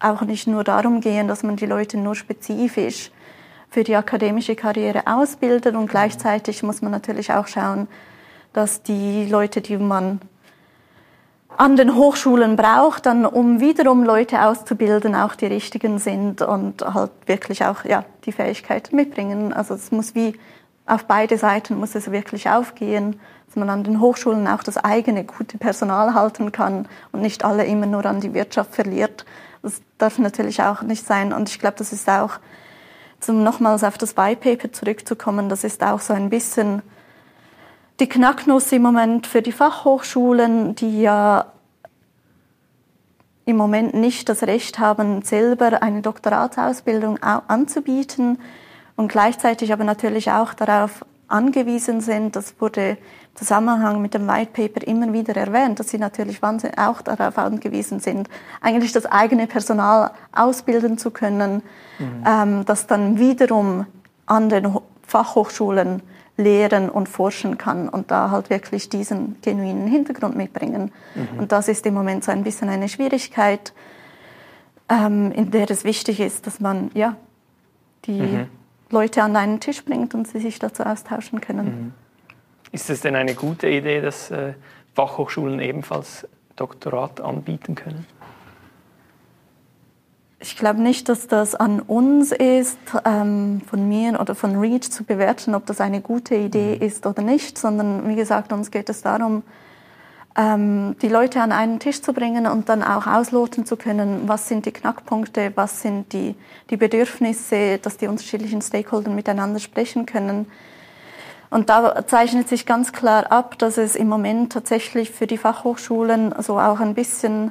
auch 0.00 0.22
nicht 0.22 0.46
nur 0.46 0.64
darum 0.64 1.00
gehen, 1.00 1.28
dass 1.28 1.42
man 1.42 1.56
die 1.56 1.66
Leute 1.66 1.96
nur 1.98 2.14
spezifisch 2.14 3.10
für 3.70 3.84
die 3.84 3.96
akademische 3.96 4.56
Karriere 4.56 5.02
ausbildet 5.06 5.74
und 5.74 5.88
gleichzeitig 5.88 6.62
muss 6.62 6.80
man 6.80 6.92
natürlich 6.92 7.32
auch 7.32 7.46
schauen, 7.46 7.86
dass 8.52 8.82
die 8.82 9.26
Leute, 9.26 9.60
die 9.60 9.76
man 9.76 10.20
an 11.58 11.74
den 11.74 11.96
Hochschulen 11.96 12.54
braucht, 12.54 13.06
dann 13.06 13.26
um 13.26 13.58
wiederum 13.58 14.04
Leute 14.04 14.42
auszubilden, 14.44 15.16
auch 15.16 15.34
die 15.34 15.46
richtigen 15.46 15.98
sind 15.98 16.40
und 16.40 16.82
halt 16.82 17.10
wirklich 17.26 17.64
auch 17.64 17.84
ja, 17.84 18.04
die 18.24 18.32
Fähigkeiten 18.32 18.94
mitbringen. 18.94 19.52
Also 19.52 19.74
es 19.74 19.90
muss 19.90 20.14
wie 20.14 20.38
auf 20.86 21.04
beide 21.06 21.36
Seiten 21.36 21.76
muss 21.76 21.96
es 21.96 22.12
wirklich 22.12 22.48
aufgehen, 22.48 23.18
dass 23.46 23.56
man 23.56 23.70
an 23.70 23.82
den 23.82 24.00
Hochschulen 24.00 24.46
auch 24.46 24.62
das 24.62 24.78
eigene 24.78 25.24
gute 25.24 25.58
Personal 25.58 26.14
halten 26.14 26.52
kann 26.52 26.86
und 27.10 27.22
nicht 27.22 27.44
alle 27.44 27.66
immer 27.66 27.86
nur 27.86 28.06
an 28.06 28.20
die 28.20 28.34
Wirtschaft 28.34 28.76
verliert. 28.76 29.24
Das 29.60 29.82
darf 29.98 30.18
natürlich 30.18 30.62
auch 30.62 30.82
nicht 30.82 31.04
sein. 31.04 31.32
Und 31.32 31.48
ich 31.48 31.58
glaube, 31.58 31.76
das 31.76 31.92
ist 31.92 32.08
auch, 32.08 32.38
um 33.26 33.42
nochmals 33.42 33.82
auf 33.82 33.98
das 33.98 34.16
White 34.16 34.40
Paper 34.40 34.72
zurückzukommen, 34.72 35.48
das 35.48 35.64
ist 35.64 35.82
auch 35.82 36.00
so 36.00 36.14
ein 36.14 36.30
bisschen 36.30 36.82
die 38.00 38.08
Knacknuss 38.08 38.70
im 38.72 38.82
Moment 38.82 39.26
für 39.26 39.42
die 39.42 39.52
Fachhochschulen, 39.52 40.74
die 40.74 41.02
ja 41.02 41.46
im 43.44 43.56
Moment 43.56 43.94
nicht 43.94 44.28
das 44.28 44.42
Recht 44.42 44.78
haben, 44.78 45.22
selber 45.22 45.82
eine 45.82 46.02
Doktoratsausbildung 46.02 47.18
anzubieten 47.22 48.38
und 48.94 49.10
gleichzeitig 49.10 49.72
aber 49.72 49.84
natürlich 49.84 50.30
auch 50.30 50.54
darauf 50.54 51.04
angewiesen 51.28 52.00
sind, 52.00 52.36
das 52.36 52.54
wurde 52.60 52.90
im 52.90 52.96
Zusammenhang 53.34 54.02
mit 54.02 54.14
dem 54.14 54.26
White 54.28 54.50
Paper 54.52 54.86
immer 54.86 55.12
wieder 55.12 55.36
erwähnt, 55.36 55.78
dass 55.78 55.90
sie 55.90 55.98
natürlich 55.98 56.42
auch 56.42 57.02
darauf 57.02 57.38
angewiesen 57.38 58.00
sind, 58.00 58.28
eigentlich 58.60 58.92
das 58.92 59.06
eigene 59.06 59.46
Personal 59.46 60.10
ausbilden 60.32 60.98
zu 60.98 61.10
können, 61.10 61.62
mhm. 61.98 62.24
ähm, 62.26 62.64
das 62.64 62.86
dann 62.86 63.18
wiederum 63.18 63.86
an 64.26 64.48
den 64.48 64.76
Fachhochschulen 65.06 66.02
lehren 66.38 66.88
und 66.88 67.08
forschen 67.08 67.58
kann 67.58 67.88
und 67.88 68.10
da 68.10 68.30
halt 68.30 68.48
wirklich 68.48 68.88
diesen 68.88 69.36
genuinen 69.42 69.88
Hintergrund 69.88 70.36
mitbringen. 70.36 70.92
Mhm. 71.14 71.40
Und 71.40 71.52
das 71.52 71.68
ist 71.68 71.84
im 71.84 71.94
Moment 71.94 72.24
so 72.24 72.30
ein 72.30 72.44
bisschen 72.44 72.68
eine 72.68 72.88
Schwierigkeit, 72.88 73.74
ähm, 74.88 75.32
in 75.32 75.50
der 75.50 75.70
es 75.70 75.84
wichtig 75.84 76.20
ist, 76.20 76.46
dass 76.46 76.60
man 76.60 76.90
ja 76.94 77.16
die 78.04 78.22
mhm. 78.22 78.46
Leute 78.90 79.22
an 79.22 79.36
einen 79.36 79.58
Tisch 79.60 79.84
bringt 79.84 80.14
und 80.14 80.28
sie 80.28 80.38
sich 80.38 80.58
dazu 80.60 80.84
austauschen 80.84 81.40
können. 81.40 81.66
Mhm. 81.66 81.92
Ist 82.70 82.88
es 82.88 83.00
denn 83.00 83.16
eine 83.16 83.34
gute 83.34 83.68
Idee, 83.68 84.00
dass 84.00 84.30
äh, 84.30 84.54
Fachhochschulen 84.94 85.60
ebenfalls 85.60 86.26
Doktorat 86.54 87.20
anbieten 87.20 87.74
können? 87.74 88.06
Ich 90.40 90.56
glaube 90.56 90.80
nicht, 90.80 91.08
dass 91.08 91.26
das 91.26 91.56
an 91.56 91.80
uns 91.80 92.30
ist, 92.30 92.78
ähm, 93.04 93.60
von 93.68 93.88
mir 93.88 94.20
oder 94.20 94.36
von 94.36 94.56
REACH 94.56 94.92
zu 94.92 95.02
bewerten, 95.02 95.54
ob 95.56 95.66
das 95.66 95.80
eine 95.80 96.00
gute 96.00 96.36
Idee 96.36 96.76
mhm. 96.76 96.82
ist 96.82 97.06
oder 97.06 97.22
nicht, 97.22 97.58
sondern 97.58 98.08
wie 98.08 98.14
gesagt, 98.14 98.52
uns 98.52 98.70
geht 98.70 98.88
es 98.88 99.02
darum, 99.02 99.42
ähm, 100.36 100.94
die 101.02 101.08
Leute 101.08 101.42
an 101.42 101.50
einen 101.50 101.80
Tisch 101.80 102.02
zu 102.02 102.12
bringen 102.12 102.46
und 102.46 102.68
dann 102.68 102.84
auch 102.84 103.08
ausloten 103.08 103.66
zu 103.66 103.76
können, 103.76 104.28
was 104.28 104.46
sind 104.46 104.64
die 104.66 104.70
Knackpunkte, 104.70 105.52
was 105.56 105.82
sind 105.82 106.12
die, 106.12 106.36
die 106.70 106.76
Bedürfnisse, 106.76 107.78
dass 107.78 107.96
die 107.96 108.06
unterschiedlichen 108.06 108.62
Stakeholder 108.62 109.10
miteinander 109.10 109.58
sprechen 109.58 110.06
können. 110.06 110.46
Und 111.50 111.68
da 111.68 112.06
zeichnet 112.06 112.48
sich 112.48 112.64
ganz 112.64 112.92
klar 112.92 113.32
ab, 113.32 113.58
dass 113.58 113.76
es 113.76 113.96
im 113.96 114.08
Moment 114.08 114.52
tatsächlich 114.52 115.10
für 115.10 115.26
die 115.26 115.38
Fachhochschulen 115.38 116.32
so 116.38 116.60
auch 116.60 116.78
ein 116.78 116.94
bisschen 116.94 117.50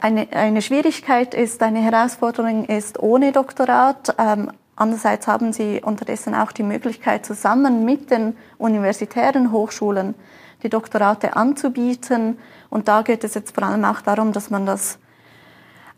eine, 0.00 0.28
eine 0.32 0.62
Schwierigkeit 0.62 1.34
ist, 1.34 1.62
eine 1.62 1.80
Herausforderung 1.80 2.64
ist 2.66 2.98
ohne 3.00 3.32
Doktorat. 3.32 4.14
Ähm, 4.18 4.50
andererseits 4.76 5.26
haben 5.26 5.52
sie 5.52 5.80
unterdessen 5.82 6.34
auch 6.34 6.52
die 6.52 6.62
Möglichkeit, 6.62 7.26
zusammen 7.26 7.84
mit 7.84 8.10
den 8.10 8.36
universitären 8.58 9.52
Hochschulen 9.52 10.14
die 10.62 10.68
Doktorate 10.68 11.36
anzubieten. 11.36 12.38
Und 12.68 12.88
da 12.88 13.02
geht 13.02 13.24
es 13.24 13.34
jetzt 13.34 13.54
vor 13.54 13.64
allem 13.64 13.84
auch 13.84 14.00
darum, 14.00 14.32
dass 14.32 14.50
man 14.50 14.66
das 14.66 14.98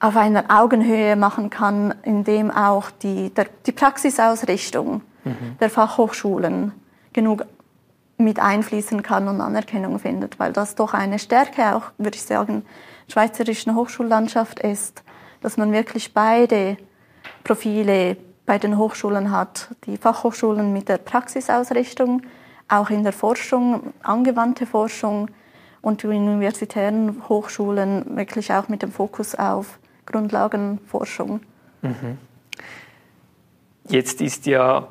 auf 0.00 0.16
einer 0.16 0.44
Augenhöhe 0.48 1.14
machen 1.14 1.48
kann, 1.48 1.94
indem 2.02 2.50
auch 2.50 2.90
die, 2.90 3.30
der, 3.30 3.46
die 3.66 3.72
Praxisausrichtung 3.72 5.00
mhm. 5.24 5.58
der 5.60 5.70
Fachhochschulen 5.70 6.72
genug 7.12 7.44
mit 8.18 8.40
einfließen 8.40 9.02
kann 9.02 9.28
und 9.28 9.40
Anerkennung 9.40 9.98
findet, 9.98 10.38
weil 10.38 10.52
das 10.52 10.74
doch 10.74 10.94
eine 10.94 11.18
Stärke 11.18 11.74
auch, 11.74 11.92
würde 11.98 12.16
ich 12.16 12.22
sagen, 12.22 12.64
schweizerischen 13.12 13.74
Hochschullandschaft 13.76 14.60
ist, 14.60 15.02
dass 15.42 15.56
man 15.56 15.72
wirklich 15.72 16.14
beide 16.14 16.78
Profile 17.44 18.16
bei 18.46 18.58
den 18.58 18.78
Hochschulen 18.78 19.30
hat. 19.30 19.68
Die 19.84 19.98
Fachhochschulen 19.98 20.72
mit 20.72 20.88
der 20.88 20.96
Praxisausrichtung, 20.96 22.22
auch 22.68 22.88
in 22.90 23.02
der 23.02 23.12
Forschung, 23.12 23.92
angewandte 24.02 24.66
Forschung 24.66 25.28
und 25.82 26.02
die 26.02 26.06
universitären 26.06 27.22
Hochschulen 27.28 28.16
wirklich 28.16 28.52
auch 28.52 28.68
mit 28.68 28.82
dem 28.82 28.92
Fokus 28.92 29.34
auf 29.34 29.78
Grundlagenforschung. 30.06 31.40
Mhm. 31.82 32.18
Jetzt 33.88 34.22
ist 34.22 34.46
ja 34.46 34.88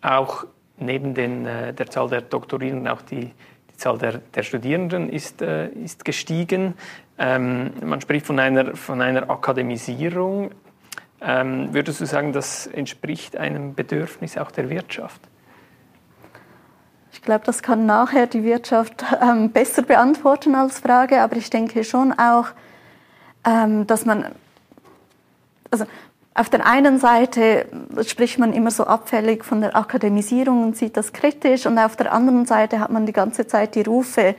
auch 0.00 0.44
neben 0.78 1.14
den, 1.14 1.44
äh, 1.46 1.74
der 1.74 1.86
Zahl 1.90 2.08
der 2.08 2.20
Doktorierenden 2.20 2.86
auch 2.86 3.02
die, 3.02 3.32
die 3.70 3.76
Zahl 3.76 3.98
der, 3.98 4.18
der 4.18 4.42
Studierenden 4.42 5.08
ist, 5.08 5.42
äh, 5.42 5.68
ist 5.68 6.04
gestiegen. 6.04 6.74
Ähm, 7.18 7.72
man 7.82 8.00
spricht 8.00 8.26
von 8.26 8.38
einer, 8.38 8.76
von 8.76 9.00
einer 9.00 9.30
Akademisierung. 9.30 10.50
Ähm, 11.20 11.72
würdest 11.72 12.00
du 12.00 12.06
sagen, 12.06 12.32
das 12.32 12.66
entspricht 12.66 13.36
einem 13.36 13.74
Bedürfnis 13.74 14.36
auch 14.36 14.50
der 14.50 14.68
Wirtschaft? 14.68 15.20
Ich 17.12 17.22
glaube, 17.22 17.44
das 17.44 17.62
kann 17.62 17.86
nachher 17.86 18.26
die 18.26 18.44
Wirtschaft 18.44 19.04
ähm, 19.22 19.50
besser 19.50 19.82
beantworten 19.82 20.54
als 20.54 20.80
Frage, 20.80 21.22
aber 21.22 21.36
ich 21.36 21.48
denke 21.48 21.82
schon 21.82 22.12
auch, 22.12 22.48
ähm, 23.46 23.86
dass 23.86 24.04
man, 24.04 24.26
also 25.70 25.86
auf 26.34 26.50
der 26.50 26.66
einen 26.66 26.98
Seite 26.98 27.66
spricht 28.06 28.38
man 28.38 28.52
immer 28.52 28.70
so 28.70 28.84
abfällig 28.84 29.42
von 29.42 29.62
der 29.62 29.74
Akademisierung 29.74 30.64
und 30.64 30.76
sieht 30.76 30.98
das 30.98 31.14
kritisch 31.14 31.64
und 31.64 31.78
auf 31.78 31.96
der 31.96 32.12
anderen 32.12 32.44
Seite 32.44 32.78
hat 32.78 32.92
man 32.92 33.06
die 33.06 33.14
ganze 33.14 33.46
Zeit 33.46 33.74
die 33.74 33.82
Rufe 33.82 34.34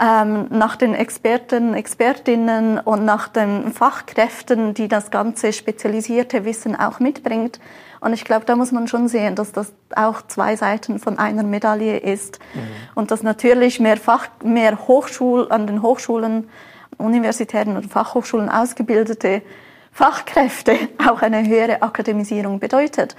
ähm, 0.00 0.46
nach 0.50 0.76
den 0.76 0.94
Experten, 0.94 1.74
Expertinnen 1.74 2.78
und 2.78 3.04
nach 3.04 3.28
den 3.28 3.72
Fachkräften, 3.72 4.72
die 4.72 4.88
das 4.88 5.10
ganze 5.10 5.52
spezialisierte 5.52 6.44
Wissen 6.44 6.74
auch 6.74 7.00
mitbringt. 7.00 7.60
Und 8.00 8.14
ich 8.14 8.24
glaube, 8.24 8.46
da 8.46 8.56
muss 8.56 8.72
man 8.72 8.88
schon 8.88 9.08
sehen, 9.08 9.34
dass 9.34 9.52
das 9.52 9.74
auch 9.94 10.22
zwei 10.22 10.56
Seiten 10.56 10.98
von 10.98 11.18
einer 11.18 11.42
Medaille 11.42 11.98
ist. 11.98 12.38
Mhm. 12.54 12.60
Und 12.94 13.10
dass 13.10 13.22
natürlich 13.22 13.78
mehr 13.78 13.98
Fach, 13.98 14.28
mehr 14.42 14.88
Hochschul, 14.88 15.48
an 15.50 15.66
den 15.66 15.82
Hochschulen, 15.82 16.48
universitären 16.96 17.76
und 17.76 17.86
Fachhochschulen 17.86 18.48
ausgebildete 18.48 19.42
Fachkräfte 19.92 20.76
auch 21.06 21.20
eine 21.20 21.46
höhere 21.46 21.82
Akademisierung 21.82 22.58
bedeutet. 22.58 23.16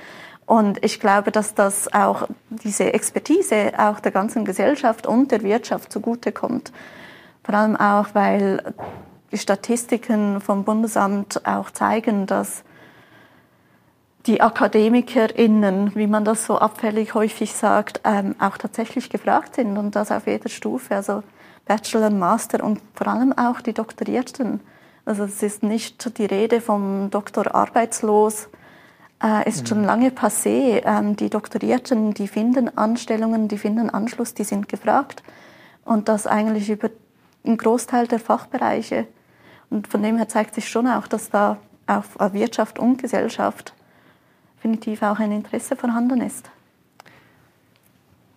Und 0.51 0.83
ich 0.83 0.99
glaube, 0.99 1.31
dass 1.31 1.55
das 1.55 1.93
auch 1.93 2.27
diese 2.49 2.91
Expertise 2.93 3.71
auch 3.77 4.01
der 4.01 4.11
ganzen 4.11 4.43
Gesellschaft 4.43 5.07
und 5.07 5.31
der 5.31 5.43
Wirtschaft 5.43 5.93
zugutekommt. 5.93 6.73
Vor 7.41 7.55
allem 7.55 7.77
auch, 7.77 8.07
weil 8.11 8.73
die 9.31 9.37
Statistiken 9.37 10.41
vom 10.41 10.65
Bundesamt 10.65 11.47
auch 11.47 11.71
zeigen, 11.71 12.25
dass 12.25 12.65
die 14.25 14.41
AkademikerInnen, 14.41 15.95
wie 15.95 16.07
man 16.07 16.25
das 16.25 16.45
so 16.45 16.57
abfällig 16.57 17.13
häufig 17.13 17.53
sagt, 17.53 18.01
ähm, 18.03 18.35
auch 18.37 18.57
tatsächlich 18.57 19.09
gefragt 19.09 19.55
sind 19.55 19.77
und 19.77 19.95
das 19.95 20.11
auf 20.11 20.27
jeder 20.27 20.49
Stufe, 20.49 20.97
also 20.97 21.23
Bachelor, 21.63 22.09
Master 22.09 22.61
und 22.61 22.81
vor 22.93 23.07
allem 23.07 23.31
auch 23.31 23.61
die 23.61 23.71
Doktorierten. 23.73 24.59
Also 25.05 25.23
es 25.23 25.41
ist 25.41 25.63
nicht 25.63 26.17
die 26.17 26.25
Rede 26.25 26.59
vom 26.59 27.09
Doktor 27.09 27.55
arbeitslos, 27.55 28.49
äh, 29.23 29.47
ist 29.47 29.67
schon 29.67 29.83
lange 29.83 30.09
passé. 30.09 30.81
Ähm, 30.85 31.15
die 31.15 31.29
Doktorierten, 31.29 32.13
die 32.13 32.27
finden 32.27 32.75
Anstellungen, 32.77 33.47
die 33.47 33.57
finden 33.57 33.89
Anschluss, 33.89 34.33
die 34.33 34.43
sind 34.43 34.67
gefragt. 34.67 35.23
Und 35.85 36.09
das 36.09 36.27
eigentlich 36.27 36.69
über 36.69 36.89
einen 37.45 37.57
Großteil 37.57 38.07
der 38.07 38.19
Fachbereiche. 38.19 39.07
Und 39.69 39.87
von 39.87 40.03
dem 40.03 40.17
her 40.17 40.27
zeigt 40.27 40.55
sich 40.55 40.69
schon 40.69 40.87
auch, 40.87 41.07
dass 41.07 41.29
da 41.29 41.57
auf 41.87 42.17
Wirtschaft 42.33 42.79
und 42.79 43.01
Gesellschaft 43.01 43.73
definitiv 44.57 45.01
auch 45.01 45.19
ein 45.19 45.31
Interesse 45.31 45.75
vorhanden 45.75 46.21
ist. 46.21 46.49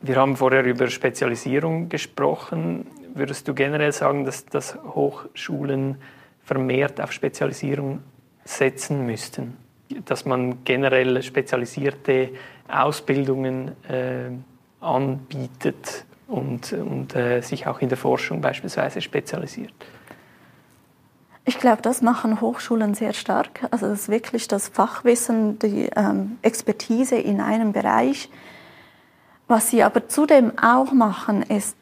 Wir 0.00 0.16
haben 0.16 0.36
vorher 0.36 0.64
über 0.64 0.88
Spezialisierung 0.88 1.88
gesprochen. 1.88 2.86
Würdest 3.14 3.46
du 3.46 3.54
generell 3.54 3.92
sagen, 3.92 4.24
dass, 4.24 4.46
dass 4.46 4.76
Hochschulen 4.82 5.96
vermehrt 6.42 7.00
auf 7.00 7.12
Spezialisierung 7.12 8.00
setzen 8.44 9.06
müssten? 9.06 9.63
Dass 10.04 10.24
man 10.24 10.64
generell 10.64 11.22
spezialisierte 11.22 12.30
Ausbildungen 12.68 13.72
äh, 13.88 14.30
anbietet 14.80 16.04
und, 16.28 16.72
und 16.72 17.14
äh, 17.14 17.40
sich 17.40 17.66
auch 17.66 17.80
in 17.80 17.88
der 17.88 17.98
Forschung 17.98 18.40
beispielsweise 18.40 19.00
spezialisiert? 19.00 19.74
Ich 21.46 21.58
glaube, 21.58 21.82
das 21.82 22.00
machen 22.00 22.40
Hochschulen 22.40 22.94
sehr 22.94 23.12
stark. 23.12 23.68
Also 23.70 23.86
das 23.86 24.02
ist 24.02 24.08
wirklich 24.08 24.48
das 24.48 24.68
Fachwissen, 24.68 25.58
die 25.58 25.90
ähm, 25.94 26.38
Expertise 26.40 27.16
in 27.16 27.40
einem 27.40 27.72
Bereich. 27.72 28.30
Was 29.46 29.70
sie 29.70 29.82
aber 29.82 30.08
zudem 30.08 30.58
auch 30.58 30.92
machen, 30.92 31.42
ist 31.42 31.76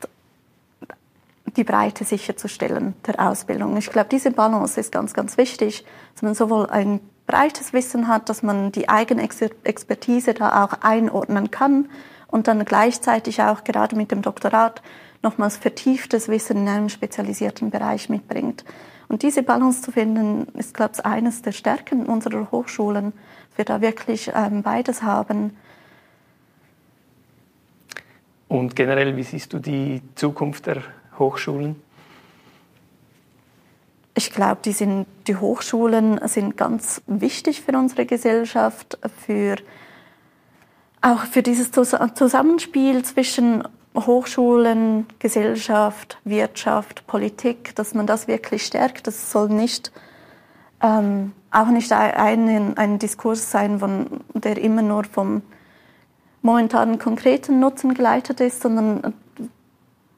die 1.57 1.65
Breite 1.65 2.05
sicherzustellen 2.05 2.95
der 3.07 3.21
Ausbildung. 3.21 3.77
Ich 3.77 3.91
glaube, 3.91 4.09
diese 4.11 4.33
Balance 4.33 4.81
ist 4.81 4.91
ganz, 4.91 5.15
ganz 5.15 5.37
wichtig, 5.37 5.85
dass 6.15 6.23
man 6.23 6.35
sowohl 6.35 6.67
ein 6.67 7.01
breites 7.27 7.73
Wissen 7.73 8.09
hat, 8.09 8.29
dass 8.29 8.43
man 8.43 8.73
die 8.73 8.89
eigene 8.89 9.23
Expertise 9.23 10.35
da 10.35 10.65
auch 10.65 10.83
einordnen 10.83 11.51
kann 11.51 11.89
und 12.29 12.49
dann 12.49 12.65
gleichzeitig 12.65 13.43
auch 13.43 13.65
gerade 13.65 13.97
mit 13.97 14.11
dem 14.11 14.23
Doktorat 14.23 14.83
nochmals 15.23 15.57
vertieftes 15.57 16.29
Wissen 16.29 16.59
in 16.59 16.69
einem 16.69 16.89
spezialisierten 16.89 17.71
Bereich 17.71 18.09
mitbringt. 18.09 18.65
Und 19.09 19.23
diese 19.23 19.43
Balance 19.43 19.83
zu 19.83 19.93
finden, 19.93 20.49
ist, 20.59 20.75
glaube 20.75 20.93
ich, 20.95 21.05
eines 21.05 21.43
der 21.43 21.53
Stärken 21.53 22.07
unserer 22.07 22.51
Hochschulen, 22.51 23.13
dass 23.51 23.59
wir 23.59 23.65
da 23.67 23.81
wirklich 23.81 24.33
ähm, 24.35 24.63
beides 24.63 25.03
haben. 25.03 25.57
Und 28.49 28.75
generell, 28.75 29.17
wie 29.17 29.23
siehst 29.23 29.53
du 29.53 29.59
die 29.59 30.03
Zukunft 30.15 30.67
der 30.67 30.83
Hochschulen? 31.19 31.77
Ich 34.15 34.31
glaube, 34.31 34.59
die, 34.65 35.07
die 35.27 35.37
Hochschulen 35.37 36.21
sind 36.29 36.57
ganz 36.57 37.01
wichtig 37.07 37.63
für 37.63 37.73
unsere 37.73 38.05
Gesellschaft, 38.05 38.99
für, 39.25 39.57
auch 41.01 41.25
für 41.25 41.43
dieses 41.43 41.71
Zusammenspiel 41.73 43.05
zwischen 43.05 43.67
Hochschulen, 43.95 45.07
Gesellschaft, 45.19 46.19
Wirtschaft, 46.25 47.07
Politik, 47.07 47.75
dass 47.75 47.95
man 47.95 48.07
das 48.07 48.29
wirklich 48.29 48.67
stärkt. 48.67 49.07
Das 49.07 49.33
soll 49.33 49.49
nicht 49.49 49.93
ähm, 50.83 51.33
auch 51.51 51.69
nicht 51.69 51.93
ein, 51.93 52.77
ein 52.77 52.99
Diskurs 52.99 53.51
sein, 53.51 53.79
von, 53.79 54.21
der 54.35 54.59
immer 54.59 54.83
nur 54.83 55.05
vom 55.05 55.43
momentanen 56.41 56.99
konkreten 56.99 57.61
Nutzen 57.61 57.95
geleitet 57.95 58.41
ist, 58.41 58.63
sondern 58.63 59.15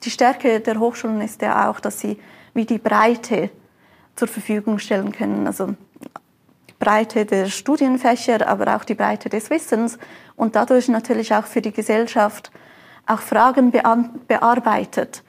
die 0.04 0.10
Stärke 0.10 0.60
der 0.60 0.78
Hochschulen 0.78 1.20
ist 1.20 1.42
ja 1.42 1.68
auch, 1.70 1.80
dass 1.80 2.00
sie 2.00 2.18
wie 2.54 2.64
die 2.64 2.78
Breite 2.78 3.50
zur 4.16 4.28
Verfügung 4.28 4.78
stellen 4.78 5.12
können. 5.12 5.46
Also 5.46 5.74
die 6.68 6.74
Breite 6.78 7.24
der 7.24 7.46
Studienfächer, 7.46 8.46
aber 8.46 8.76
auch 8.76 8.84
die 8.84 8.94
Breite 8.94 9.28
des 9.28 9.50
Wissens 9.50 9.98
und 10.36 10.56
dadurch 10.56 10.88
natürlich 10.88 11.34
auch 11.34 11.46
für 11.46 11.60
die 11.60 11.72
Gesellschaft 11.72 12.50
auch 13.06 13.20
Fragen 13.20 13.72
bearbeitet, 14.26 15.22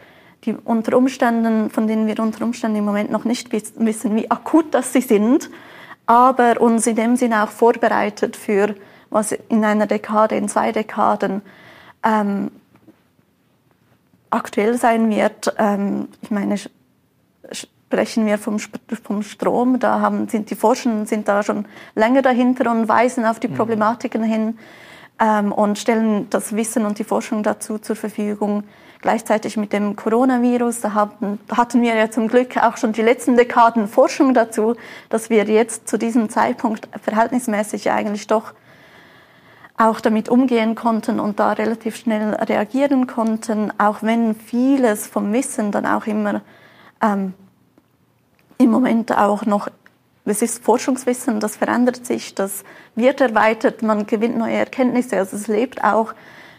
die 0.43 0.53
unter 0.53 0.97
Umständen, 0.97 1.69
von 1.69 1.87
denen 1.87 2.07
wir 2.07 2.19
unter 2.19 2.43
Umständen 2.45 2.77
im 2.77 2.85
Moment 2.85 3.11
noch 3.11 3.25
nicht 3.25 3.51
wissen, 3.51 4.15
wie 4.15 4.31
akut 4.31 4.73
das 4.73 4.93
sie 4.93 5.01
sind, 5.01 5.49
aber 6.05 6.61
uns 6.61 6.87
in 6.87 6.95
dem 6.95 7.15
Sinne 7.15 7.43
auch 7.43 7.49
vorbereitet 7.49 8.35
für 8.35 8.75
was 9.09 9.31
in 9.31 9.63
einer 9.63 9.87
Dekade, 9.87 10.35
in 10.35 10.49
zwei 10.49 10.71
Dekaden 10.71 11.41
ähm, 12.03 12.51
aktuell 14.29 14.77
sein 14.77 15.09
wird. 15.09 15.53
Ähm, 15.57 16.09
ich 16.21 16.31
meine, 16.31 16.55
sprechen 17.87 18.25
wir 18.25 18.37
vom, 18.37 18.57
vom 18.59 19.21
Strom, 19.21 19.79
da 19.79 20.01
haben, 20.01 20.27
sind 20.27 20.49
die 20.49 20.55
Forschenden 20.55 21.05
sind 21.05 21.27
da 21.27 21.43
schon 21.43 21.65
länger 21.93 22.21
dahinter 22.21 22.71
und 22.71 22.87
weisen 22.87 23.25
auf 23.25 23.39
die 23.39 23.47
mhm. 23.47 23.55
Problematiken 23.55 24.23
hin 24.23 24.57
ähm, 25.19 25.51
und 25.51 25.77
stellen 25.77 26.27
das 26.29 26.55
Wissen 26.55 26.85
und 26.85 26.99
die 26.99 27.03
Forschung 27.03 27.43
dazu 27.43 27.77
zur 27.77 27.95
Verfügung. 27.95 28.63
Gleichzeitig 29.01 29.55
mit 29.55 29.71
dem 29.71 29.95
Coronavirus, 29.95 30.81
da 30.81 30.93
hatten, 30.95 31.39
hatten 31.55 31.81
wir 31.83 31.95
ja 31.95 32.09
zum 32.09 32.27
Glück 32.27 32.57
auch 32.57 32.75
schon 32.77 32.91
die 32.91 33.03
letzten 33.03 33.37
Dekaden 33.37 33.87
Forschung 33.87 34.33
dazu, 34.33 34.75
dass 35.09 35.29
wir 35.29 35.43
jetzt 35.45 35.87
zu 35.87 35.97
diesem 35.97 36.29
Zeitpunkt 36.29 36.89
verhältnismäßig 37.03 37.91
eigentlich 37.91 38.25
doch 38.25 38.53
auch 39.77 40.01
damit 40.01 40.27
umgehen 40.27 40.73
konnten 40.73 41.19
und 41.19 41.39
da 41.39 41.51
relativ 41.51 41.97
schnell 41.97 42.33
reagieren 42.33 43.05
konnten, 43.05 43.71
auch 43.77 44.01
wenn 44.01 44.33
vieles 44.33 45.05
vom 45.05 45.31
Wissen 45.33 45.71
dann 45.71 45.85
auch 45.85 46.07
immer 46.07 46.41
ähm, 47.01 47.33
im 48.57 48.71
Moment 48.71 49.15
auch 49.15 49.45
noch 49.45 49.69
es 50.25 50.41
ist 50.41 50.63
Forschungswissen, 50.63 51.39
das 51.39 51.55
verändert 51.55 52.05
sich, 52.05 52.33
das 52.33 52.63
wird 52.95 53.21
erweitert, 53.21 53.83
man 53.83 54.07
gewinnt 54.07 54.37
neue 54.37 54.55
Erkenntnisse, 54.55 55.17
also 55.17 55.37
es 55.37 55.47
lebt 55.47 55.83
auch 55.83 56.13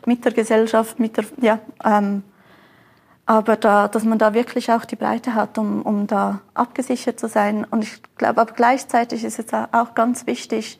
mit 0.06 0.24
der 0.24 0.32
Gesellschaft, 0.32 1.00
mit 1.00 1.16
der, 1.16 1.24
ja, 1.40 1.58
ähm, 1.84 2.22
aber 3.26 3.56
da, 3.56 3.88
dass 3.88 4.04
man 4.04 4.18
da 4.18 4.34
wirklich 4.34 4.70
auch 4.70 4.84
die 4.84 4.94
Breite 4.94 5.34
hat, 5.34 5.58
um, 5.58 5.82
um 5.82 6.06
da 6.06 6.42
abgesichert 6.54 7.18
zu 7.18 7.26
sein. 7.28 7.66
Und 7.68 7.82
ich 7.82 8.00
glaube, 8.16 8.40
aber 8.40 8.52
gleichzeitig 8.52 9.24
ist 9.24 9.40
es 9.40 9.46
auch 9.52 9.96
ganz 9.96 10.28
wichtig, 10.28 10.78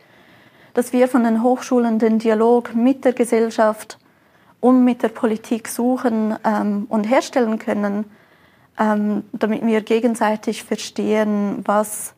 dass 0.72 0.92
wir 0.92 1.08
von 1.08 1.24
den 1.24 1.42
Hochschulen 1.42 1.98
den 1.98 2.20
Dialog 2.20 2.72
mit 2.72 3.04
der 3.04 3.14
Gesellschaft 3.14 3.98
und 4.60 4.84
mit 4.84 5.02
der 5.02 5.08
Politik 5.08 5.66
suchen 5.66 6.36
ähm, 6.44 6.86
und 6.88 7.02
herstellen 7.04 7.58
können, 7.58 8.04
ähm, 8.78 9.24
damit 9.32 9.64
wir 9.64 9.80
gegenseitig 9.80 10.64
verstehen, 10.64 11.62
was 11.64 12.14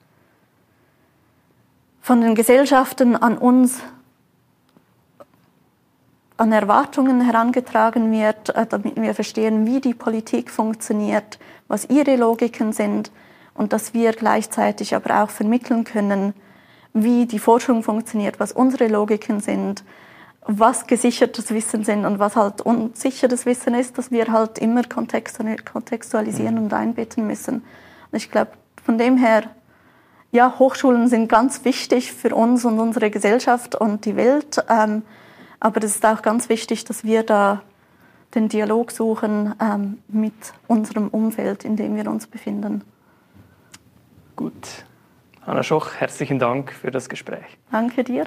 von 2.01 2.21
den 2.21 2.35
Gesellschaften 2.35 3.17
an 3.17 3.37
uns 3.39 3.81
an 6.39 6.53
Erwartungen 6.53 7.21
herangetragen 7.21 8.11
wird, 8.13 8.51
äh, 8.51 8.65
damit 8.67 8.97
wir 8.97 9.15
verstehen, 9.15 9.67
wie 9.67 9.81
die 9.81 9.95
Politik 9.95 10.51
funktioniert, 10.51 11.39
was 11.67 11.91
ihre 11.91 12.17
Logiken 12.17 12.73
sind 12.73 13.11
und 13.55 13.73
dass 13.73 13.93
wir 13.93 14.13
gleichzeitig 14.13 14.95
aber 14.95 15.23
auch 15.23 15.31
vermitteln 15.31 15.85
können, 15.85 16.33
wie 16.95 17.27
die 17.27 17.41
Forschung 17.41 17.83
funktioniert, 17.83 18.41
was 18.41 18.53
unsere 18.53 18.89
Logiken 18.89 19.41
sind, 19.41 19.85
was 20.51 20.87
gesichertes 20.87 21.51
Wissen 21.53 21.85
sind 21.85 22.07
und 22.07 22.19
was 22.19 22.35
halt 22.35 22.63
unsicheres 22.63 23.45
Wissen 23.45 23.75
ist, 23.75 23.99
dass 23.99 24.11
wir 24.11 24.33
halt 24.33 24.59
immer 24.59 24.83
kontextualisieren 24.83 26.55
mhm. 26.55 26.63
und 26.63 26.73
einbetten 26.73 27.27
müssen. 27.27 27.57
Und 28.11 28.17
ich 28.17 28.31
glaube, 28.31 28.53
von 28.83 28.97
dem 28.97 29.19
her 29.19 29.45
ja, 30.33 30.59
Hochschulen 30.59 31.09
sind 31.09 31.29
ganz 31.29 31.65
wichtig 31.65 32.13
für 32.13 32.35
uns 32.35 32.65
und 32.65 32.81
unsere 32.81 33.11
Gesellschaft 33.11 33.75
und 33.75 34.05
die 34.07 34.17
Welt. 34.17 34.59
Ähm, 34.69 35.03
aber 35.61 35.83
es 35.85 35.97
ist 35.97 36.07
auch 36.07 36.23
ganz 36.23 36.49
wichtig, 36.49 36.85
dass 36.85 37.05
wir 37.05 37.23
da 37.23 37.63
den 38.35 38.49
Dialog 38.49 38.91
suchen 38.91 39.55
ähm, 39.61 39.99
mit 40.09 40.35
unserem 40.67 41.09
Umfeld, 41.09 41.65
in 41.65 41.77
dem 41.77 41.97
wir 41.97 42.09
uns 42.09 42.27
befinden. 42.27 42.85
Gut. 44.37 44.85
Hanna 45.47 45.63
Schoch, 45.63 45.93
herzlichen 45.99 46.39
Dank 46.39 46.73
für 46.73 46.91
das 46.91 47.09
Gespräch. 47.09 47.59
Danke 47.71 48.05
dir. 48.05 48.27